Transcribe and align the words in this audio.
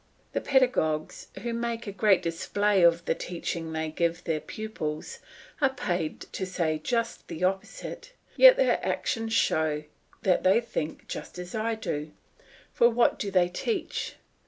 The 0.33 0.41
pedagogues, 0.41 1.27
who 1.43 1.53
make 1.53 1.85
a 1.85 1.91
great 1.91 2.23
display 2.23 2.81
of 2.81 3.05
the 3.05 3.13
teaching 3.13 3.71
they 3.71 3.89
give 3.91 4.23
their 4.23 4.39
pupils, 4.39 5.19
are 5.61 5.69
paid 5.69 6.21
to 6.21 6.43
say 6.43 6.79
just 6.83 7.27
the 7.27 7.43
opposite; 7.43 8.11
yet 8.35 8.57
their 8.57 8.83
actions 8.83 9.31
show 9.31 9.83
that 10.23 10.41
they 10.41 10.59
think 10.59 11.07
just 11.07 11.37
as 11.37 11.53
I 11.53 11.75
do. 11.75 12.13
For 12.73 12.89
what 12.89 13.19
do 13.19 13.29
they 13.29 13.47
teach? 13.47 14.15